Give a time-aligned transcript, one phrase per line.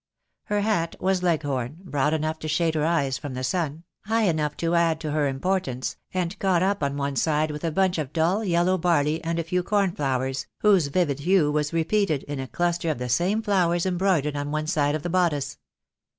[0.45, 4.57] Her hat was Leghorn, broad enough to shade her eyes from the sun, high enough
[4.57, 8.11] to add to her importance, and caught up on one side with a bunch of
[8.11, 12.89] dull yellow barley and a few cornflowers, whose vivid hue was repeated in a cluster
[12.89, 15.59] of the same flowers em broidered on one side of the bodice.